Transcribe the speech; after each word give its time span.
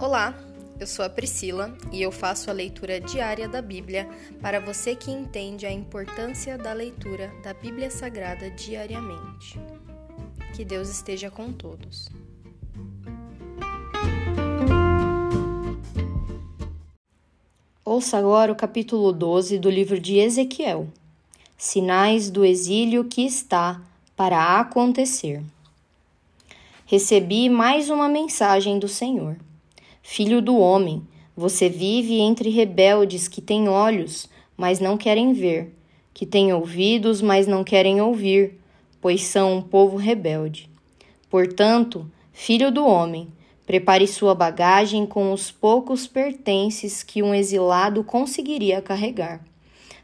Olá, 0.00 0.34
eu 0.80 0.86
sou 0.86 1.04
a 1.04 1.10
Priscila 1.10 1.76
e 1.92 2.00
eu 2.00 2.10
faço 2.10 2.48
a 2.48 2.54
leitura 2.54 2.98
diária 2.98 3.46
da 3.46 3.60
Bíblia 3.60 4.08
para 4.40 4.58
você 4.58 4.96
que 4.96 5.10
entende 5.10 5.66
a 5.66 5.70
importância 5.70 6.56
da 6.56 6.72
leitura 6.72 7.30
da 7.44 7.52
Bíblia 7.52 7.90
Sagrada 7.90 8.50
diariamente. 8.50 9.60
Que 10.56 10.64
Deus 10.64 10.88
esteja 10.88 11.30
com 11.30 11.52
todos. 11.52 12.08
Ouça 17.84 18.16
agora 18.16 18.50
o 18.50 18.56
capítulo 18.56 19.12
12 19.12 19.58
do 19.58 19.68
livro 19.68 20.00
de 20.00 20.16
Ezequiel. 20.16 20.88
Sinais 21.58 22.30
do 22.30 22.42
exílio 22.42 23.04
que 23.04 23.20
está 23.20 23.82
para 24.16 24.60
acontecer. 24.60 25.42
Recebi 26.86 27.50
mais 27.50 27.90
uma 27.90 28.08
mensagem 28.08 28.78
do 28.78 28.88
Senhor. 28.88 29.36
Filho 30.12 30.42
do 30.42 30.58
homem, 30.58 31.06
você 31.36 31.68
vive 31.68 32.18
entre 32.18 32.50
rebeldes 32.50 33.28
que 33.28 33.40
têm 33.40 33.68
olhos, 33.68 34.28
mas 34.56 34.80
não 34.80 34.96
querem 34.96 35.32
ver, 35.32 35.72
que 36.12 36.26
têm 36.26 36.52
ouvidos, 36.52 37.22
mas 37.22 37.46
não 37.46 37.62
querem 37.62 38.00
ouvir, 38.00 38.58
pois 39.00 39.22
são 39.22 39.58
um 39.58 39.62
povo 39.62 39.96
rebelde. 39.96 40.68
Portanto, 41.30 42.10
filho 42.32 42.72
do 42.72 42.84
homem, 42.84 43.28
prepare 43.64 44.04
sua 44.08 44.34
bagagem 44.34 45.06
com 45.06 45.32
os 45.32 45.52
poucos 45.52 46.08
pertences 46.08 47.04
que 47.04 47.22
um 47.22 47.32
exilado 47.32 48.02
conseguiria 48.02 48.82
carregar. 48.82 49.40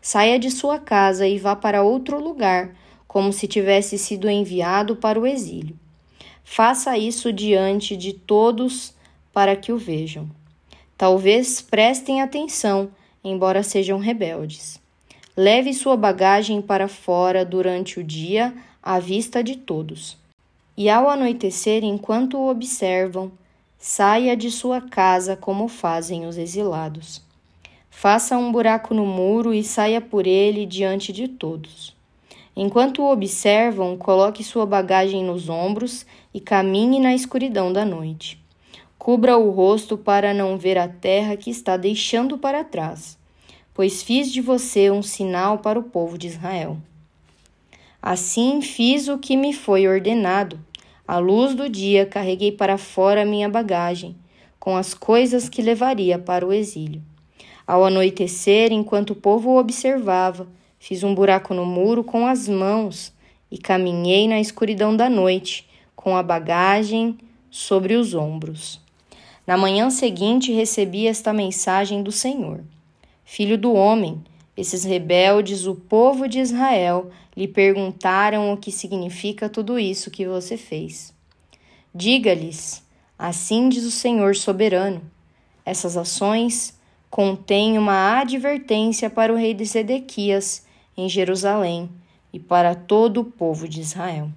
Saia 0.00 0.38
de 0.38 0.52
sua 0.52 0.78
casa 0.78 1.26
e 1.26 1.36
vá 1.36 1.56
para 1.56 1.82
outro 1.82 2.22
lugar, 2.22 2.76
como 3.08 3.32
se 3.32 3.48
tivesse 3.48 3.98
sido 3.98 4.30
enviado 4.30 4.94
para 4.94 5.18
o 5.18 5.26
exílio. 5.26 5.76
Faça 6.44 6.96
isso 6.96 7.32
diante 7.32 7.96
de 7.96 8.12
todos 8.12 8.94
para 9.36 9.54
que 9.54 9.70
o 9.70 9.76
vejam. 9.76 10.30
Talvez 10.96 11.60
prestem 11.60 12.22
atenção, 12.22 12.88
embora 13.22 13.62
sejam 13.62 13.98
rebeldes. 13.98 14.80
Leve 15.36 15.74
sua 15.74 15.94
bagagem 15.94 16.62
para 16.62 16.88
fora 16.88 17.44
durante 17.44 18.00
o 18.00 18.02
dia, 18.02 18.54
à 18.82 18.98
vista 18.98 19.44
de 19.44 19.54
todos. 19.54 20.16
E 20.74 20.88
ao 20.88 21.10
anoitecer, 21.10 21.84
enquanto 21.84 22.38
o 22.38 22.48
observam, 22.48 23.30
saia 23.76 24.34
de 24.34 24.50
sua 24.50 24.80
casa 24.80 25.36
como 25.36 25.68
fazem 25.68 26.24
os 26.24 26.38
exilados. 26.38 27.20
Faça 27.90 28.38
um 28.38 28.50
buraco 28.50 28.94
no 28.94 29.04
muro 29.04 29.52
e 29.52 29.62
saia 29.62 30.00
por 30.00 30.26
ele 30.26 30.64
diante 30.64 31.12
de 31.12 31.28
todos. 31.28 31.94
Enquanto 32.56 33.02
o 33.02 33.12
observam, 33.12 33.98
coloque 33.98 34.42
sua 34.42 34.64
bagagem 34.64 35.22
nos 35.22 35.50
ombros 35.50 36.06
e 36.32 36.40
caminhe 36.40 36.98
na 36.98 37.14
escuridão 37.14 37.70
da 37.70 37.84
noite. 37.84 38.45
Cubra 38.98 39.36
o 39.36 39.50
rosto 39.50 39.96
para 39.96 40.34
não 40.34 40.58
ver 40.58 40.78
a 40.78 40.88
terra 40.88 41.36
que 41.36 41.50
está 41.50 41.76
deixando 41.76 42.38
para 42.38 42.64
trás, 42.64 43.16
pois 43.72 44.02
fiz 44.02 44.32
de 44.32 44.40
você 44.40 44.90
um 44.90 45.02
sinal 45.02 45.58
para 45.58 45.78
o 45.78 45.84
povo 45.84 46.18
de 46.18 46.26
Israel. 46.26 46.78
Assim 48.02 48.62
fiz 48.62 49.08
o 49.08 49.18
que 49.18 49.36
me 49.36 49.52
foi 49.52 49.86
ordenado. 49.86 50.58
À 51.06 51.18
luz 51.18 51.54
do 51.54 51.68
dia 51.68 52.06
carreguei 52.06 52.50
para 52.50 52.78
fora 52.78 53.24
minha 53.24 53.48
bagagem, 53.48 54.16
com 54.58 54.76
as 54.76 54.94
coisas 54.94 55.48
que 55.48 55.62
levaria 55.62 56.18
para 56.18 56.46
o 56.46 56.52
exílio. 56.52 57.02
Ao 57.66 57.84
anoitecer, 57.84 58.72
enquanto 58.72 59.10
o 59.10 59.16
povo 59.16 59.58
observava, 59.58 60.48
fiz 60.78 61.02
um 61.02 61.14
buraco 61.14 61.52
no 61.52 61.66
muro 61.66 62.02
com 62.02 62.26
as 62.26 62.48
mãos 62.48 63.12
e 63.50 63.58
caminhei 63.58 64.26
na 64.26 64.40
escuridão 64.40 64.96
da 64.96 65.08
noite, 65.08 65.68
com 65.94 66.16
a 66.16 66.22
bagagem 66.22 67.18
sobre 67.50 67.94
os 67.94 68.14
ombros. 68.14 68.85
Na 69.46 69.56
manhã 69.56 69.90
seguinte 69.90 70.52
recebi 70.52 71.06
esta 71.06 71.32
mensagem 71.32 72.02
do 72.02 72.10
Senhor: 72.10 72.64
Filho 73.24 73.56
do 73.56 73.72
homem, 73.72 74.22
esses 74.56 74.82
rebeldes, 74.82 75.66
o 75.66 75.74
povo 75.74 76.28
de 76.28 76.40
Israel, 76.40 77.10
lhe 77.36 77.46
perguntaram 77.46 78.52
o 78.52 78.56
que 78.56 78.72
significa 78.72 79.48
tudo 79.48 79.78
isso 79.78 80.10
que 80.10 80.26
você 80.26 80.56
fez. 80.56 81.14
Diga-lhes: 81.94 82.84
Assim 83.18 83.68
diz 83.68 83.84
o 83.84 83.90
Senhor 83.90 84.34
soberano. 84.34 85.00
Essas 85.64 85.96
ações 85.96 86.76
contêm 87.08 87.78
uma 87.78 88.18
advertência 88.18 89.08
para 89.08 89.32
o 89.32 89.36
rei 89.36 89.54
de 89.54 89.64
Zedequias 89.64 90.66
em 90.96 91.08
Jerusalém 91.08 91.88
e 92.32 92.40
para 92.40 92.74
todo 92.74 93.20
o 93.20 93.24
povo 93.24 93.68
de 93.68 93.80
Israel. 93.80 94.28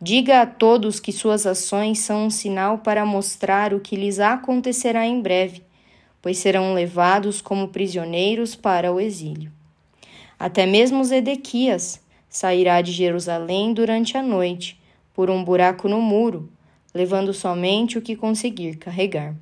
Diga 0.00 0.42
a 0.42 0.46
todos 0.46 1.00
que 1.00 1.10
suas 1.10 1.44
ações 1.44 1.98
são 1.98 2.26
um 2.26 2.30
sinal 2.30 2.78
para 2.78 3.04
mostrar 3.04 3.74
o 3.74 3.80
que 3.80 3.96
lhes 3.96 4.20
acontecerá 4.20 5.04
em 5.04 5.20
breve, 5.20 5.62
pois 6.22 6.38
serão 6.38 6.72
levados 6.72 7.40
como 7.40 7.68
prisioneiros 7.68 8.54
para 8.54 8.92
o 8.92 9.00
exílio. 9.00 9.50
Até 10.38 10.66
mesmo 10.66 11.04
Zedequias 11.04 12.00
sairá 12.28 12.80
de 12.80 12.92
Jerusalém 12.92 13.74
durante 13.74 14.16
a 14.16 14.22
noite, 14.22 14.78
por 15.12 15.30
um 15.30 15.42
buraco 15.42 15.88
no 15.88 16.00
muro, 16.00 16.48
levando 16.94 17.34
somente 17.34 17.98
o 17.98 18.02
que 18.02 18.14
conseguir 18.14 18.76
carregar. 18.76 19.34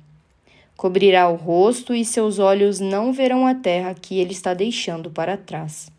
Cobrirá 0.75 1.29
o 1.29 1.35
rosto 1.35 1.93
e 1.93 2.03
seus 2.03 2.39
olhos 2.39 2.79
não 2.79 3.13
verão 3.13 3.45
a 3.45 3.53
terra 3.53 3.93
que 3.93 4.17
ele 4.17 4.31
está 4.31 4.55
deixando 4.55 5.11
para 5.11 5.37
trás. 5.37 5.91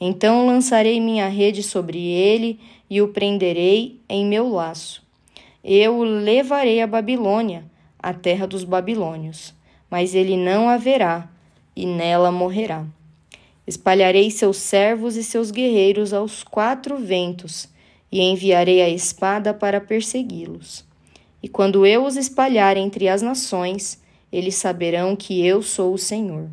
Então 0.00 0.46
lançarei 0.46 1.00
minha 1.00 1.26
rede 1.26 1.62
sobre 1.64 1.98
ele 1.98 2.60
e 2.90 3.02
o 3.02 3.08
prenderei 3.08 4.00
em 4.08 4.24
meu 4.24 4.48
laço. 4.48 5.02
Eu 5.62 5.98
o 5.98 6.04
levarei 6.04 6.80
à 6.80 6.86
Babilônia, 6.86 7.64
a 7.98 8.12
terra 8.12 8.46
dos 8.46 8.64
babilônios, 8.64 9.54
mas 9.90 10.14
ele 10.14 10.36
não 10.36 10.68
haverá, 10.68 11.28
e 11.74 11.84
nela 11.84 12.30
morrerá. 12.30 12.86
Espalharei 13.66 14.30
seus 14.30 14.56
servos 14.56 15.16
e 15.16 15.22
seus 15.22 15.50
guerreiros 15.50 16.12
aos 16.12 16.42
quatro 16.42 16.96
ventos, 16.96 17.68
e 18.10 18.20
enviarei 18.20 18.80
a 18.80 18.88
espada 18.88 19.52
para 19.52 19.80
persegui-los. 19.80 20.84
E 21.42 21.48
quando 21.48 21.84
eu 21.84 22.04
os 22.04 22.16
espalhar 22.16 22.76
entre 22.76 23.08
as 23.08 23.20
nações, 23.20 24.02
eles 24.32 24.54
saberão 24.54 25.14
que 25.14 25.44
eu 25.44 25.62
sou 25.62 25.92
o 25.92 25.98
Senhor. 25.98 26.48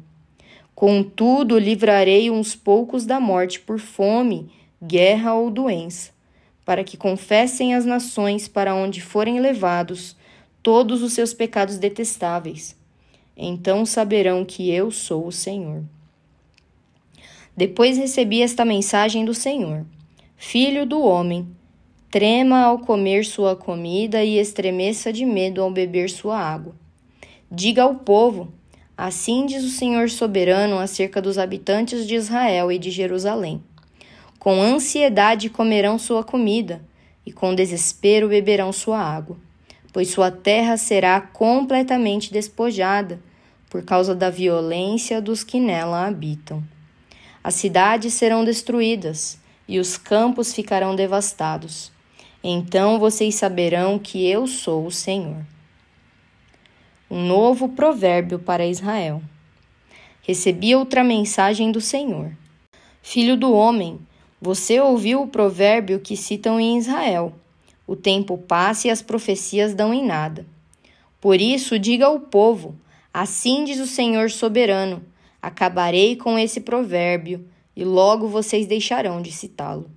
Contudo, 0.73 1.57
livrarei 1.57 2.29
uns 2.29 2.53
poucos 2.53 3.05
da 3.05 3.19
morte 3.19 3.61
por 3.61 3.79
fome, 3.79 4.49
guerra 4.83 5.33
ou 5.33 5.49
doença, 5.49 6.11
para 6.65 6.83
que 6.83 6.97
confessem 6.97 7.75
as 7.75 7.85
nações 7.85 8.47
para 8.47 8.73
onde 8.73 8.99
forem 8.99 9.39
levados 9.39 10.15
todos 10.63 11.03
os 11.03 11.13
seus 11.13 11.31
pecados 11.31 11.77
detestáveis. 11.77 12.75
Então 13.37 13.85
saberão 13.85 14.43
que 14.43 14.71
eu 14.71 14.89
sou 14.89 15.27
o 15.27 15.31
Senhor. 15.31 15.83
Depois 17.55 17.97
recebi 17.97 18.41
esta 18.41 18.65
mensagem 18.65 19.23
do 19.23 19.33
Senhor: 19.33 19.85
Filho 20.35 20.85
do 20.85 21.01
homem, 21.01 21.47
trema 22.09 22.61
ao 22.63 22.79
comer 22.79 23.25
sua 23.25 23.55
comida 23.55 24.23
e 24.23 24.39
estremeça 24.39 25.13
de 25.13 25.25
medo 25.25 25.61
ao 25.61 25.69
beber 25.69 26.09
sua 26.09 26.39
água. 26.39 26.73
Diga 27.51 27.83
ao 27.83 27.95
povo: 27.95 28.51
Assim 28.97 29.45
diz 29.45 29.63
o 29.63 29.69
Senhor 29.69 30.09
soberano 30.09 30.79
acerca 30.79 31.21
dos 31.21 31.37
habitantes 31.37 32.07
de 32.07 32.15
Israel 32.15 32.71
e 32.71 32.79
de 32.79 32.89
Jerusalém. 32.89 33.61
Com 34.45 34.61
ansiedade 34.61 35.49
comerão 35.49 35.97
sua 35.97 36.23
comida, 36.23 36.85
e 37.25 37.31
com 37.31 37.55
desespero 37.55 38.29
beberão 38.29 38.71
sua 38.71 38.99
água, 38.99 39.37
pois 39.91 40.11
sua 40.11 40.29
terra 40.29 40.77
será 40.77 41.19
completamente 41.19 42.31
despojada 42.31 43.19
por 43.71 43.81
causa 43.81 44.13
da 44.13 44.29
violência 44.29 45.19
dos 45.19 45.43
que 45.43 45.59
nela 45.59 46.05
habitam. 46.05 46.63
As 47.43 47.55
cidades 47.55 48.13
serão 48.13 48.45
destruídas 48.45 49.39
e 49.67 49.79
os 49.79 49.97
campos 49.97 50.53
ficarão 50.53 50.95
devastados. 50.95 51.91
Então 52.43 52.99
vocês 52.99 53.33
saberão 53.33 53.97
que 53.97 54.29
eu 54.29 54.45
sou 54.45 54.85
o 54.85 54.91
Senhor 54.91 55.43
um 57.09 57.25
novo 57.25 57.69
provérbio 57.69 58.37
para 58.37 58.67
Israel. 58.67 59.23
Recebi 60.21 60.75
outra 60.75 61.03
mensagem 61.03 61.71
do 61.71 61.81
Senhor. 61.81 62.31
Filho 63.01 63.35
do 63.35 63.51
homem, 63.51 63.99
você 64.41 64.79
ouviu 64.79 65.21
o 65.21 65.27
provérbio 65.27 65.99
que 65.99 66.17
citam 66.17 66.59
em 66.59 66.77
Israel: 66.77 67.33
o 67.87 67.95
tempo 67.95 68.37
passa 68.37 68.87
e 68.87 68.91
as 68.91 69.01
profecias 69.01 69.73
dão 69.73 69.93
em 69.93 70.05
nada. 70.05 70.45
Por 71.21 71.39
isso, 71.39 71.79
diga 71.79 72.07
ao 72.07 72.19
povo: 72.19 72.75
Assim 73.13 73.63
diz 73.63 73.79
o 73.79 73.87
Senhor 73.87 74.29
soberano: 74.29 75.03
acabarei 75.41 76.15
com 76.15 76.37
esse 76.37 76.61
provérbio 76.61 77.47
e 77.75 77.83
logo 77.83 78.27
vocês 78.27 78.67
deixarão 78.67 79.21
de 79.21 79.31
citá-lo. 79.31 79.89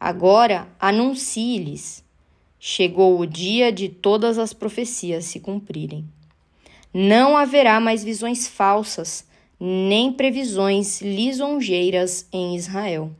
Agora 0.00 0.68
anuncie-lhes: 0.80 2.04
chegou 2.58 3.20
o 3.20 3.26
dia 3.26 3.70
de 3.70 3.88
todas 3.88 4.38
as 4.38 4.52
profecias 4.52 5.26
se 5.26 5.38
cumprirem. 5.38 6.04
Não 6.92 7.36
haverá 7.36 7.78
mais 7.78 8.02
visões 8.02 8.48
falsas, 8.48 9.26
nem 9.60 10.12
previsões 10.12 11.02
lisonjeiras 11.02 12.26
em 12.32 12.56
Israel. 12.56 13.12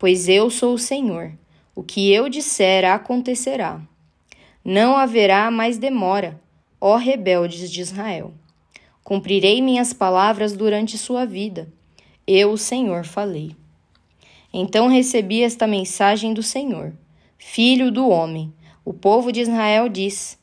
Pois 0.00 0.30
eu 0.30 0.48
sou 0.48 0.72
o 0.72 0.78
Senhor, 0.78 1.30
o 1.74 1.82
que 1.82 2.10
eu 2.10 2.26
disser 2.30 2.90
acontecerá. 2.90 3.82
Não 4.64 4.96
haverá 4.96 5.50
mais 5.50 5.76
demora, 5.76 6.40
ó 6.80 6.96
rebeldes 6.96 7.70
de 7.70 7.82
Israel. 7.82 8.32
Cumprirei 9.04 9.60
minhas 9.60 9.92
palavras 9.92 10.54
durante 10.54 10.96
sua 10.96 11.26
vida. 11.26 11.70
Eu, 12.26 12.52
o 12.52 12.56
Senhor, 12.56 13.04
falei. 13.04 13.54
Então 14.50 14.88
recebi 14.88 15.42
esta 15.42 15.66
mensagem 15.66 16.32
do 16.32 16.42
Senhor: 16.42 16.94
Filho 17.36 17.92
do 17.92 18.08
homem, 18.08 18.54
o 18.82 18.94
povo 18.94 19.30
de 19.30 19.40
Israel 19.42 19.86
diz: 19.86 20.38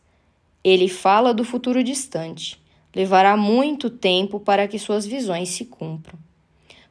Ele 0.64 0.88
fala 0.88 1.34
do 1.34 1.44
futuro 1.44 1.84
distante. 1.84 2.62
Levará 2.96 3.36
muito 3.36 3.90
tempo 3.90 4.40
para 4.40 4.68
que 4.68 4.78
suas 4.78 5.08
visões 5.08 5.50
se 5.50 5.66
cumpram. 5.66 6.20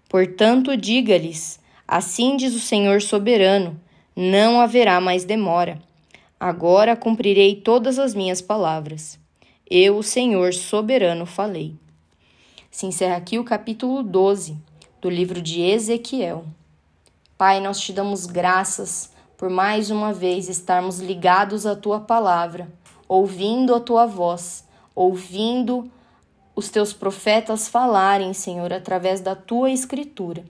Portanto, 0.09 0.77
diga-lhes: 0.77 1.61
Assim 1.89 2.37
diz 2.37 2.55
o 2.55 2.61
Senhor 2.61 3.01
soberano: 3.01 3.81
Não 4.15 4.61
haverá 4.61 5.01
mais 5.01 5.25
demora. 5.25 5.79
Agora 6.39 6.97
cumprirei 6.97 7.55
todas 7.57 7.99
as 7.99 8.15
minhas 8.15 8.41
palavras. 8.41 9.19
Eu, 9.69 9.99
o 9.99 10.03
Senhor 10.03 10.53
soberano, 10.53 11.25
falei. 11.25 11.75
Se 12.71 12.87
encerra 12.87 13.17
aqui 13.17 13.39
o 13.39 13.45
capítulo 13.45 14.03
12 14.03 14.57
do 15.01 15.09
livro 15.09 15.41
de 15.41 15.63
Ezequiel. 15.63 16.45
Pai, 17.39 17.61
nós 17.61 17.81
te 17.81 17.93
damos 17.93 18.27
graças 18.27 19.13
por 19.37 19.49
mais 19.49 19.91
uma 19.91 20.13
vez 20.13 20.49
estarmos 20.49 20.99
ligados 20.99 21.67
à 21.67 21.77
tua 21.77 22.01
palavra, 22.01 22.69
ouvindo 23.07 23.75
a 23.75 23.81
tua 23.81 24.07
voz, 24.07 24.65
ouvindo 24.95 25.91
os 26.55 26.69
teus 26.69 26.93
profetas 26.93 27.69
falarem, 27.69 28.33
Senhor, 28.33 28.73
através 28.73 29.21
da 29.21 29.37
tua 29.37 29.71
escritura. 29.71 30.45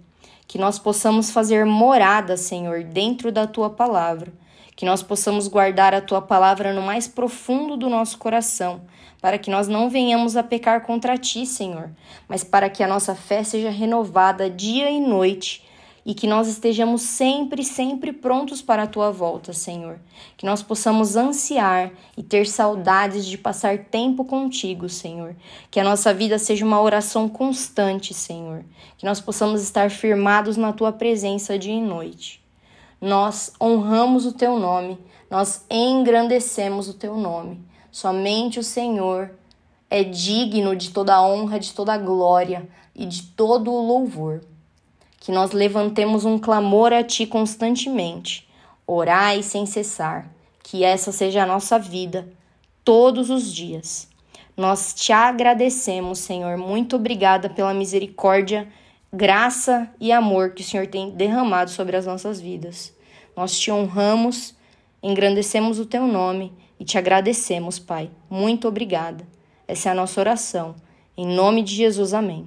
Que 0.46 0.58
nós 0.58 0.78
possamos 0.78 1.30
fazer 1.30 1.64
morada, 1.64 2.36
Senhor, 2.36 2.84
dentro 2.84 3.32
da 3.32 3.46
tua 3.46 3.70
palavra. 3.70 4.32
Que 4.74 4.84
nós 4.84 5.02
possamos 5.02 5.48
guardar 5.48 5.94
a 5.94 6.00
tua 6.00 6.20
palavra 6.20 6.72
no 6.72 6.82
mais 6.82 7.08
profundo 7.08 7.76
do 7.76 7.88
nosso 7.88 8.18
coração, 8.18 8.82
para 9.20 9.38
que 9.38 9.50
nós 9.50 9.68
não 9.68 9.88
venhamos 9.88 10.36
a 10.36 10.42
pecar 10.42 10.82
contra 10.82 11.16
ti, 11.16 11.46
Senhor, 11.46 11.90
mas 12.28 12.44
para 12.44 12.68
que 12.68 12.82
a 12.82 12.88
nossa 12.88 13.14
fé 13.14 13.42
seja 13.42 13.70
renovada 13.70 14.50
dia 14.50 14.90
e 14.90 15.00
noite 15.00 15.64
e 16.06 16.14
que 16.14 16.28
nós 16.28 16.46
estejamos 16.46 17.02
sempre, 17.02 17.64
sempre 17.64 18.12
prontos 18.12 18.62
para 18.62 18.84
a 18.84 18.86
tua 18.86 19.10
volta, 19.10 19.52
Senhor. 19.52 19.98
Que 20.36 20.46
nós 20.46 20.62
possamos 20.62 21.16
ansiar 21.16 21.90
e 22.16 22.22
ter 22.22 22.46
saudades 22.46 23.26
de 23.26 23.36
passar 23.36 23.76
tempo 23.86 24.24
contigo, 24.24 24.88
Senhor. 24.88 25.34
Que 25.68 25.80
a 25.80 25.84
nossa 25.84 26.14
vida 26.14 26.38
seja 26.38 26.64
uma 26.64 26.80
oração 26.80 27.28
constante, 27.28 28.14
Senhor. 28.14 28.64
Que 28.96 29.04
nós 29.04 29.20
possamos 29.20 29.60
estar 29.60 29.90
firmados 29.90 30.56
na 30.56 30.72
tua 30.72 30.92
presença 30.92 31.58
dia 31.58 31.74
e 31.74 31.82
noite. 31.82 32.40
Nós 33.00 33.52
honramos 33.60 34.26
o 34.26 34.32
teu 34.32 34.60
nome, 34.60 34.96
nós 35.28 35.66
engrandecemos 35.68 36.88
o 36.88 36.94
teu 36.94 37.16
nome. 37.16 37.60
Somente 37.90 38.60
o 38.60 38.64
Senhor 38.64 39.32
é 39.90 40.04
digno 40.04 40.76
de 40.76 40.90
toda 40.90 41.16
a 41.16 41.26
honra, 41.26 41.58
de 41.58 41.74
toda 41.74 41.94
a 41.94 41.98
glória 41.98 42.68
e 42.94 43.04
de 43.06 43.24
todo 43.24 43.72
o 43.72 43.84
louvor 43.84 44.40
que 45.26 45.32
nós 45.32 45.50
levantemos 45.50 46.24
um 46.24 46.38
clamor 46.38 46.92
a 46.92 47.02
Ti 47.02 47.26
constantemente, 47.26 48.48
orai 48.86 49.42
sem 49.42 49.66
cessar, 49.66 50.30
que 50.62 50.84
essa 50.84 51.10
seja 51.10 51.42
a 51.42 51.46
nossa 51.46 51.80
vida 51.80 52.28
todos 52.84 53.28
os 53.28 53.52
dias. 53.52 54.08
Nós 54.56 54.94
te 54.94 55.12
agradecemos, 55.12 56.20
Senhor, 56.20 56.56
muito 56.56 56.94
obrigada 56.94 57.50
pela 57.50 57.74
misericórdia, 57.74 58.68
graça 59.12 59.90
e 59.98 60.12
amor 60.12 60.50
que 60.50 60.62
o 60.62 60.64
Senhor 60.64 60.86
tem 60.86 61.10
derramado 61.10 61.70
sobre 61.70 61.96
as 61.96 62.06
nossas 62.06 62.40
vidas. 62.40 62.94
Nós 63.36 63.58
te 63.58 63.72
honramos, 63.72 64.54
engrandecemos 65.02 65.80
o 65.80 65.86
teu 65.86 66.06
nome 66.06 66.52
e 66.78 66.84
te 66.84 66.98
agradecemos, 66.98 67.80
Pai. 67.80 68.12
Muito 68.30 68.68
obrigada. 68.68 69.26
Essa 69.66 69.88
é 69.88 69.92
a 69.92 69.96
nossa 69.96 70.20
oração. 70.20 70.76
Em 71.16 71.26
nome 71.26 71.64
de 71.64 71.74
Jesus, 71.74 72.14
amém. 72.14 72.46